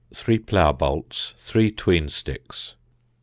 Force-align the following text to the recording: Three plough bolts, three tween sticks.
Three 0.15 0.39
plough 0.39 0.71
bolts, 0.73 1.35
three 1.37 1.69
tween 1.69 2.09
sticks. 2.09 2.73